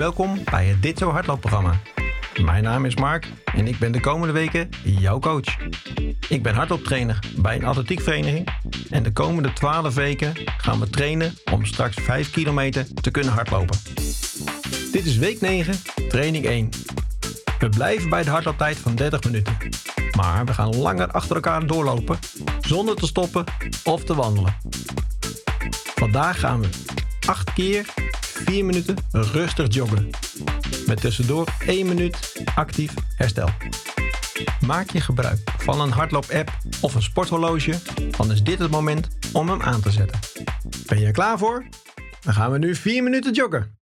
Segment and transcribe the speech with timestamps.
[0.00, 1.80] Welkom bij het Dit Zo Hardloopprogramma.
[2.42, 5.56] Mijn naam is Mark en ik ben de komende weken jouw coach.
[6.28, 8.48] Ik ben hardlooptrainer bij een atletiekvereniging
[8.90, 13.76] en de komende 12 weken gaan we trainen om straks 5 kilometer te kunnen hardlopen.
[14.92, 15.74] Dit is week 9,
[16.08, 16.68] training 1.
[17.58, 19.56] We blijven bij de hardlooptijd van 30 minuten.
[20.16, 22.18] Maar we gaan langer achter elkaar doorlopen
[22.60, 23.44] zonder te stoppen
[23.84, 24.56] of te wandelen.
[25.94, 26.68] Vandaag gaan we
[27.26, 27.84] 8 keer
[28.50, 30.10] 4 minuten rustig joggen.
[30.86, 33.48] Met tussendoor 1 minuut actief herstel.
[34.66, 36.50] Maak je gebruik van een hardloop-app
[36.80, 37.74] of een sporthorloge,
[38.16, 40.18] dan is dit het moment om hem aan te zetten.
[40.86, 41.64] Ben je er klaar voor?
[42.20, 43.79] Dan gaan we nu 4 minuten joggen.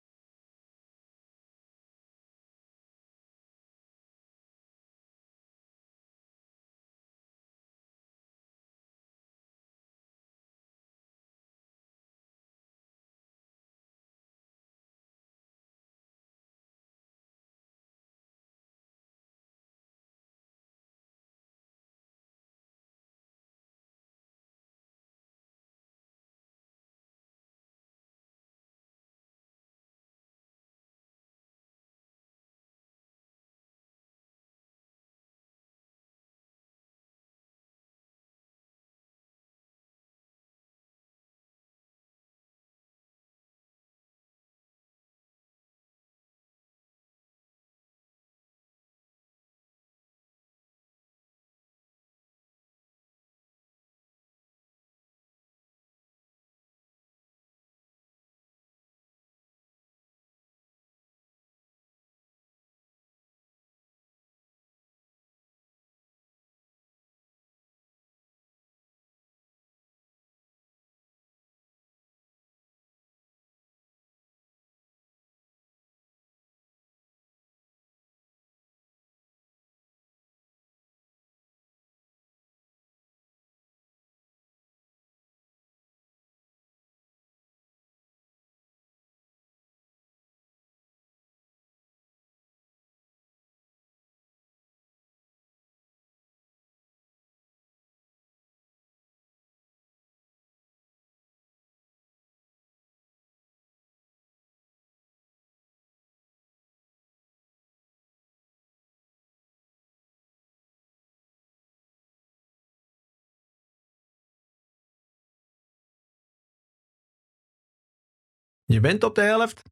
[118.64, 119.62] Je bent op de helft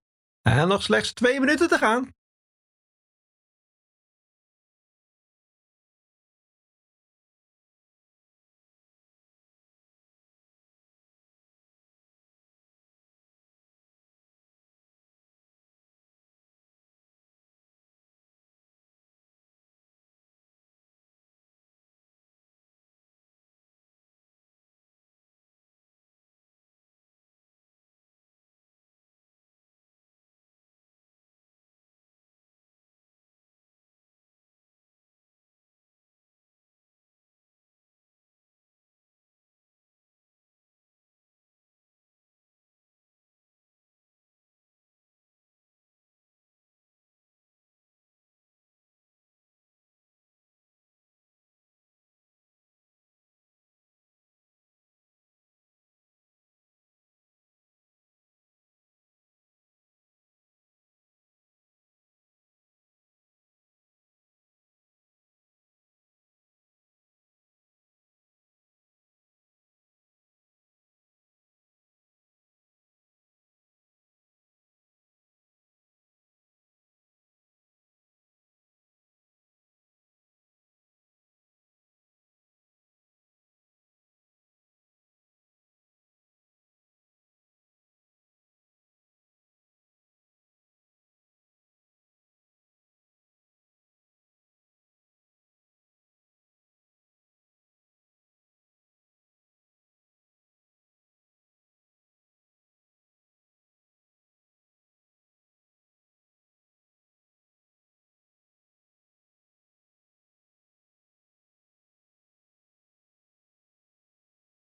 [0.42, 2.14] en nog slechts 2 minuten te gaan.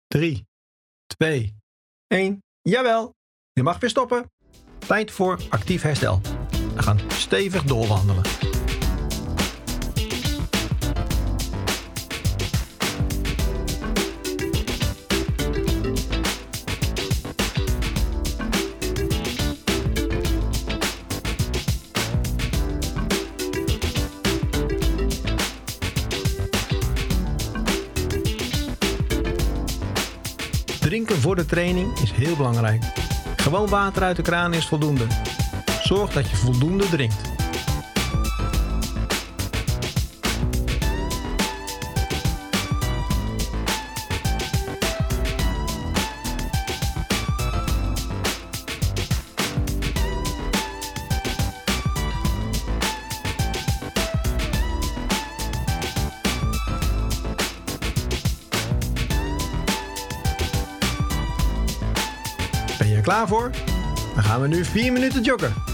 [0.08, 0.48] Drie,
[1.06, 1.56] twee,
[2.08, 2.44] één.
[2.62, 3.16] Jawel,
[3.52, 4.32] je mag weer stoppen.
[4.88, 6.22] Tijd voor actief herstel.
[6.76, 8.24] We gaan stevig doorwandelen.
[31.28, 32.84] Voor de training is heel belangrijk.
[33.36, 35.08] Gewoon water uit de kraan is voldoende.
[35.84, 37.37] Zorg dat je voldoende drinkt.
[63.08, 63.52] Klaar voor?
[64.14, 65.67] Dan gaan we nu 4 minuten joggen.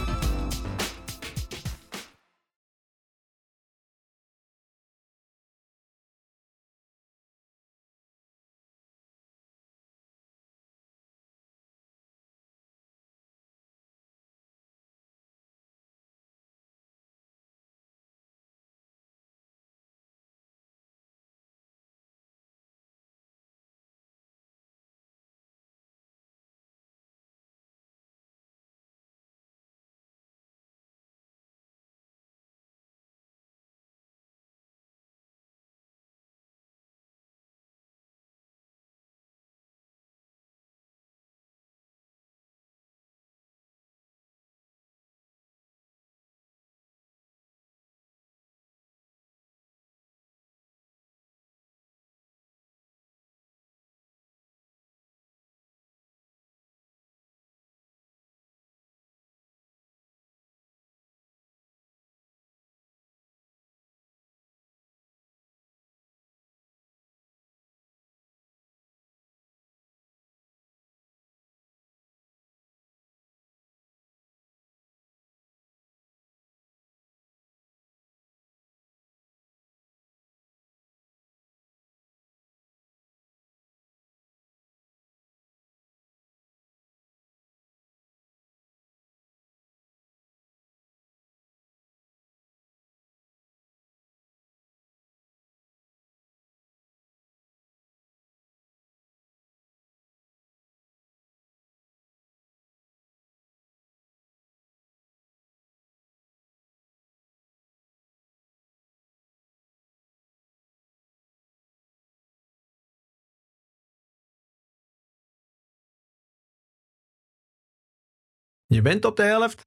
[118.74, 119.64] Je bent op de helft.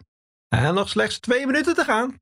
[0.49, 2.21] En nog slechts 2 minuten te gaan.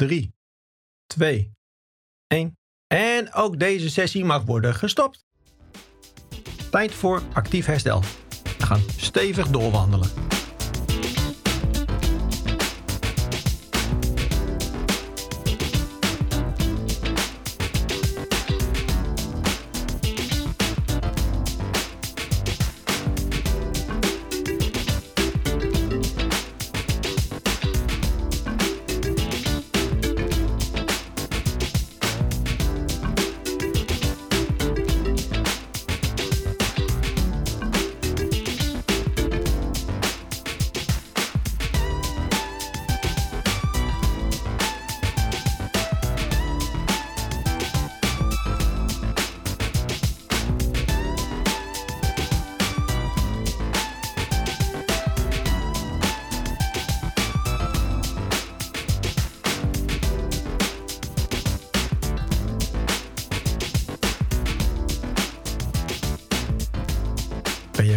[0.00, 0.34] Drie,
[1.06, 1.52] twee,
[2.26, 2.58] één.
[2.86, 5.24] En ook deze sessie mag worden gestopt.
[6.70, 8.00] Tijd voor actief herstel.
[8.58, 10.08] We gaan stevig doorwandelen.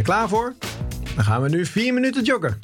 [0.04, 0.54] Klaar voor?
[1.16, 2.60] Dan gaan we nu 4 minuten joggen.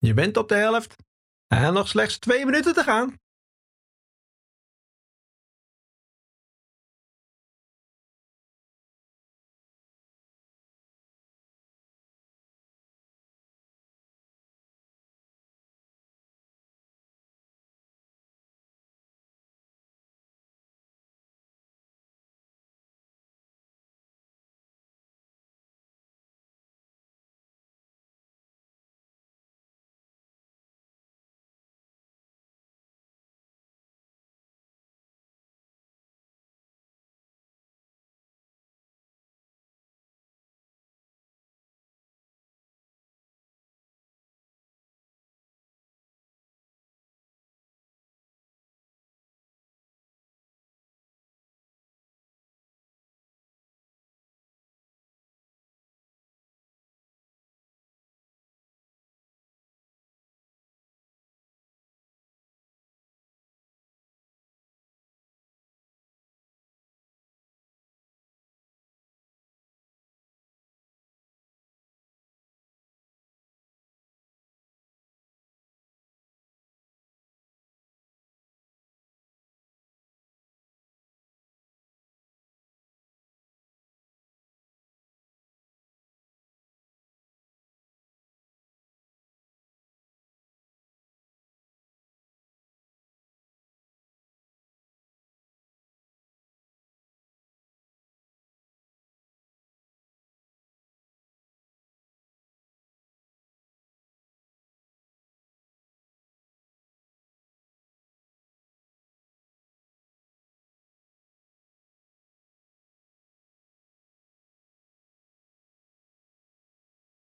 [0.00, 0.96] Je bent op de helft
[1.46, 3.18] en nog slechts 2 minuten te gaan.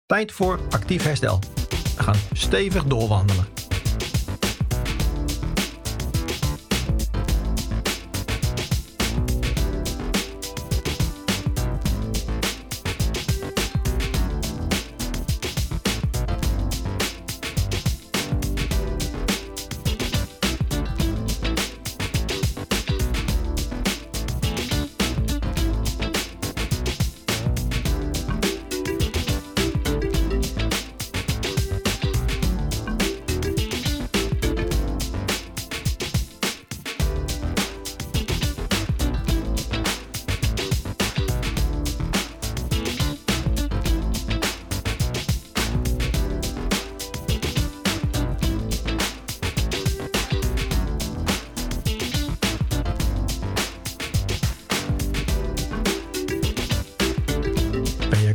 [0.08, 1.40] Tijd voor actief herstel.
[1.98, 3.46] We gaan stevig doorwandelen.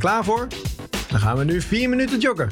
[0.02, 0.46] Klaar voor?
[1.08, 2.48] Dan gaan we nu 4 minuten joggen.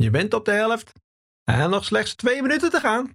[0.00, 0.92] Je bent op de helft.
[1.44, 3.14] En nog slechts twee minuten te gaan.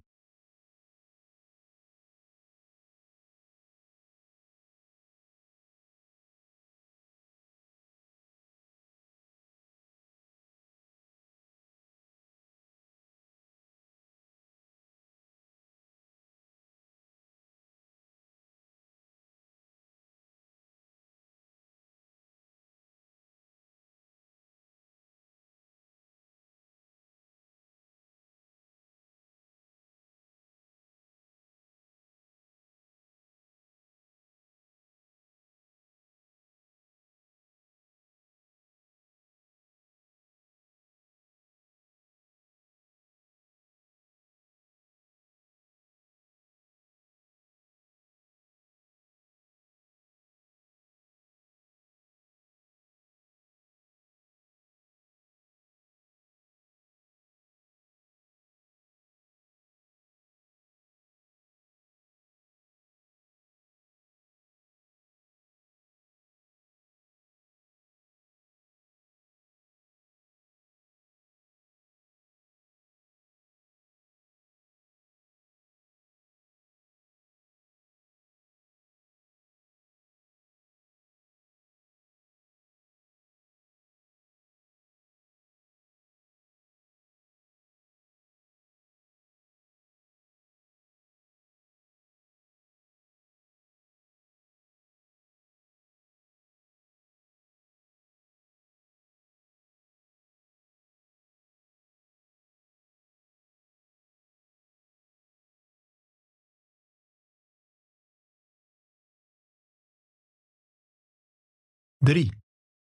[112.06, 112.32] Drie,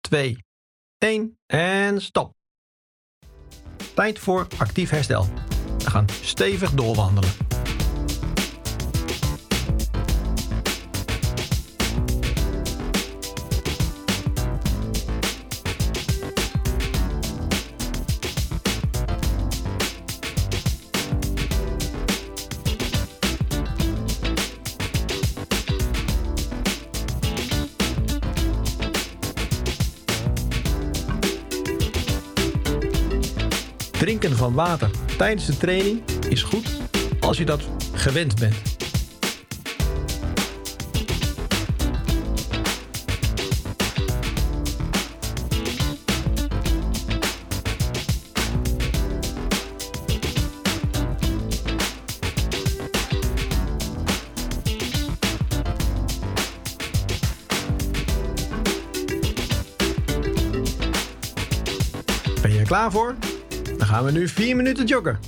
[0.01, 0.44] twee,
[0.99, 2.35] één en stop.
[3.94, 5.27] Tijd voor actief herstel.
[5.79, 7.31] We gaan stevig doorwandelen.
[34.37, 36.67] Van water tijdens de training is goed
[37.21, 37.61] als je dat
[37.93, 38.77] gewend bent.
[62.69, 63.14] Klaar voor?
[63.88, 65.18] Gaan we nu 4 minuten joggen.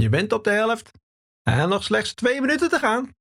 [0.00, 0.90] Je bent op de helft.
[1.42, 3.16] En nog slechts twee minuten te gaan.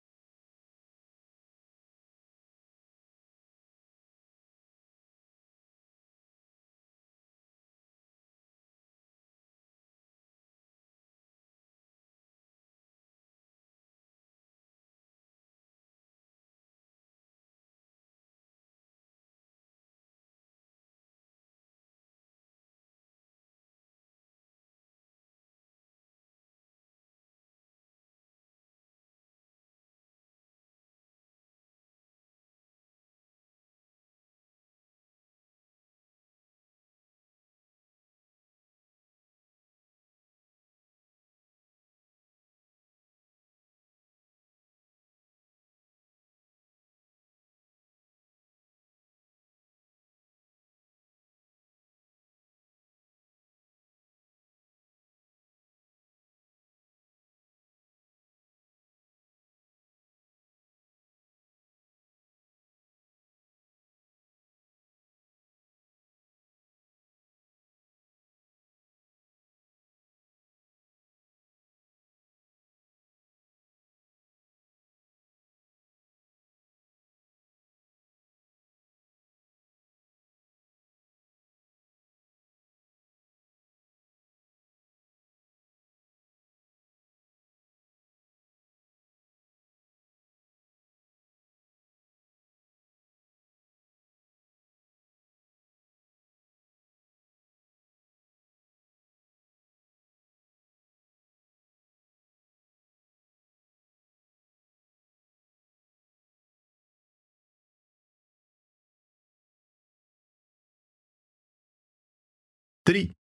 [112.87, 113.17] Drie,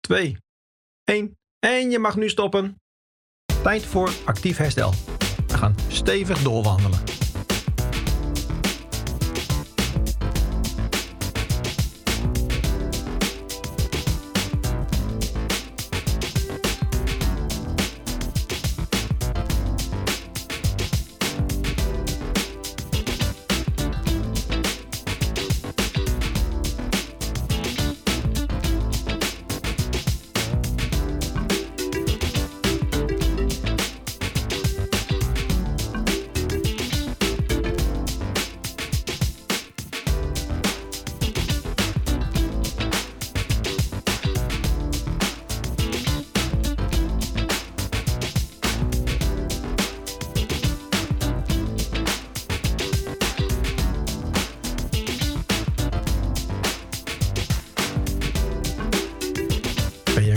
[0.00, 0.36] twee,
[1.04, 1.38] één.
[1.58, 2.80] En je mag nu stoppen.
[3.62, 4.90] Tijd voor actief herstel.
[5.46, 7.13] We gaan stevig doorwandelen.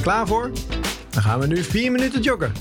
[0.07, 0.51] Klaar voor?
[1.09, 2.51] Dan gaan we nu 4 minuten joggen.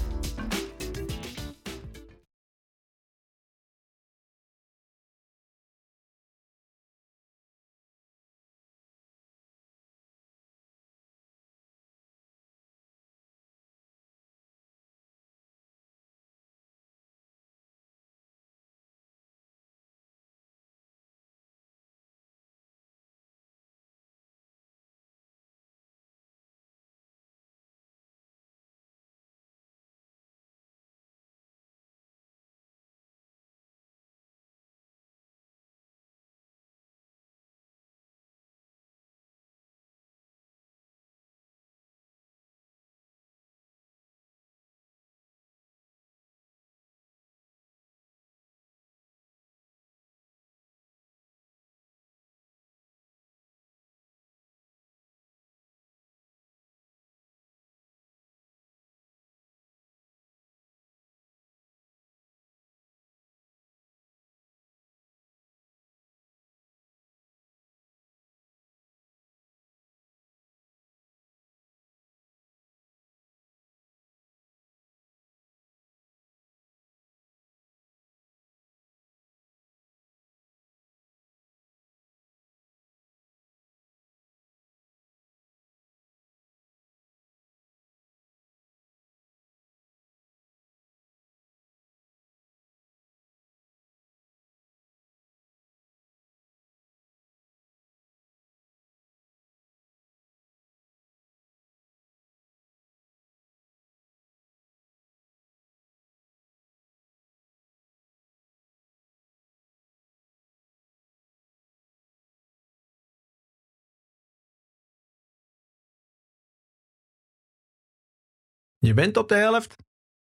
[118.86, 119.76] Je bent op de helft.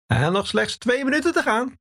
[0.05, 1.73] En nog slechts twee minuten te gaan.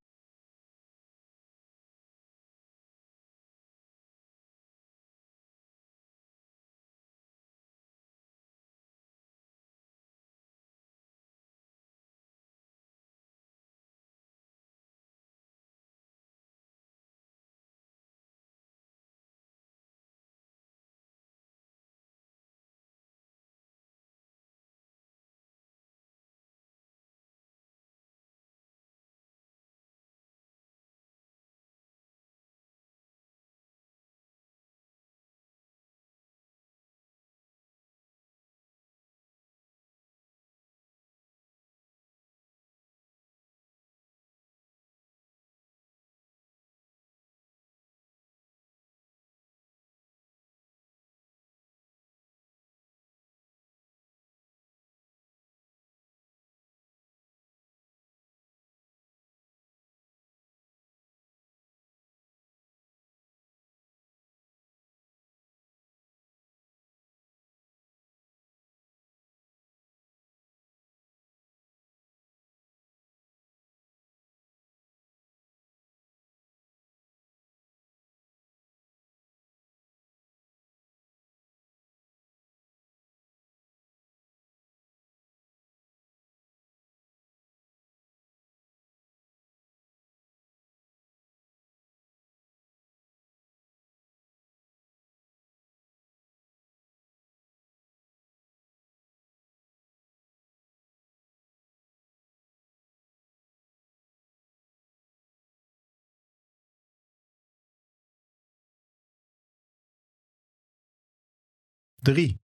[112.04, 112.40] Drie,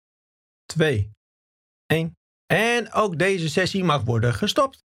[0.66, 1.12] twee,
[1.86, 2.18] één.
[2.46, 4.84] En ook deze sessie mag worden gestopt.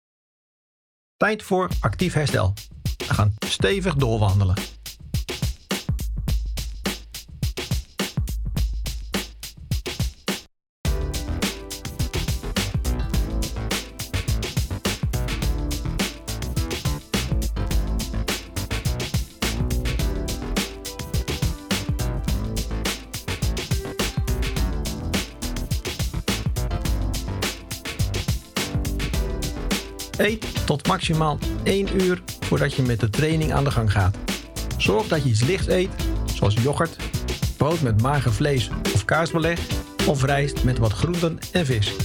[1.17, 2.53] Tijd voor actief herstel.
[2.97, 4.55] We gaan stevig doorwandelen.
[30.71, 34.17] Tot maximaal 1 uur voordat je met de training aan de gang gaat.
[34.77, 35.89] Zorg dat je iets lichts eet,
[36.33, 36.95] zoals yoghurt,
[37.57, 39.59] brood met mager vlees of kaasbeleg
[40.07, 41.95] of rijst met wat groenten en vis.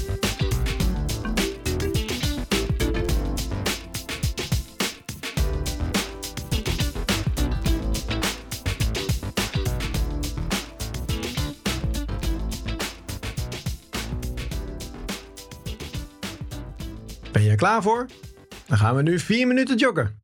[17.33, 18.07] Ben je er klaar voor?
[18.67, 20.23] Dan gaan we nu 4 minuten joggen.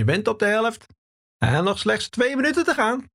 [0.00, 0.86] Je bent op de helft.
[1.38, 3.10] En nog slechts twee minuten te gaan.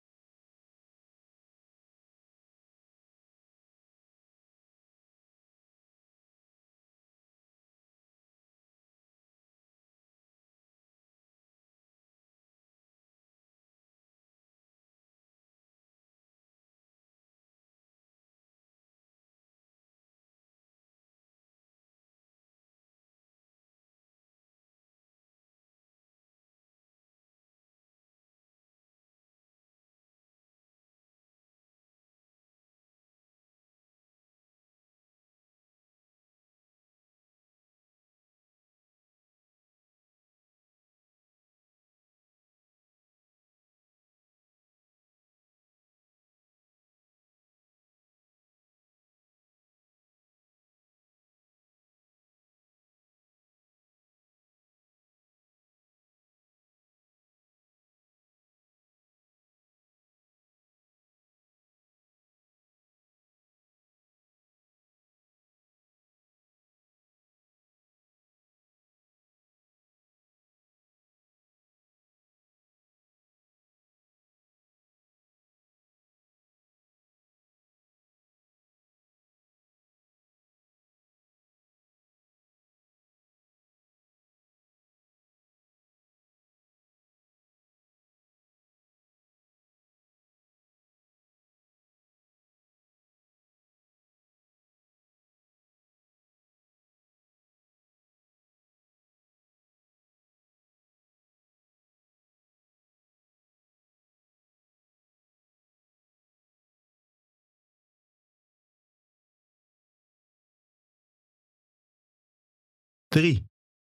[113.16, 113.45] Drie,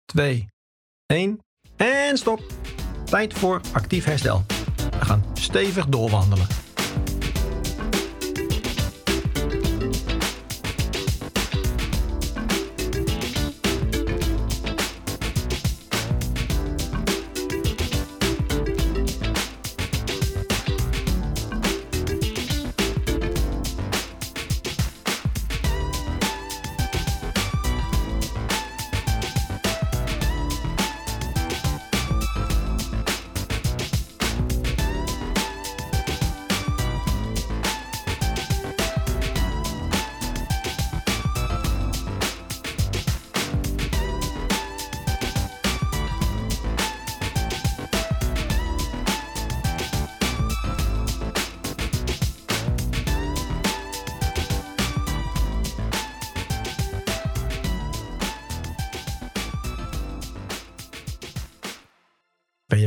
[0.04, 0.46] twee,
[1.06, 1.38] één
[1.76, 2.42] en stop.
[3.04, 4.44] Tijd voor actief herstel.
[4.76, 6.46] We gaan stevig doorwandelen.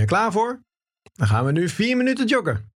[0.09, 0.63] Klaar voor?
[1.13, 2.68] Dan gaan we nu vier minuten joggen.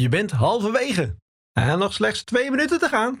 [0.00, 1.16] Je bent halverwege.
[1.52, 3.20] En nog slechts twee minuten te gaan.